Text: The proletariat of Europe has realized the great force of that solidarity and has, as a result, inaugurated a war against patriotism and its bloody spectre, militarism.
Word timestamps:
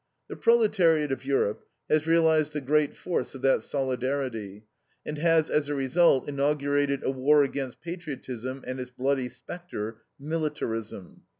The 0.29 0.35
proletariat 0.35 1.11
of 1.11 1.25
Europe 1.25 1.61
has 1.87 2.07
realized 2.07 2.53
the 2.53 2.59
great 2.61 2.95
force 2.97 3.35
of 3.35 3.43
that 3.43 3.61
solidarity 3.61 4.63
and 5.05 5.19
has, 5.19 5.47
as 5.47 5.69
a 5.69 5.75
result, 5.75 6.27
inaugurated 6.27 7.03
a 7.03 7.11
war 7.11 7.43
against 7.43 7.81
patriotism 7.81 8.63
and 8.65 8.79
its 8.79 8.89
bloody 8.89 9.29
spectre, 9.29 10.01
militarism. 10.19 11.21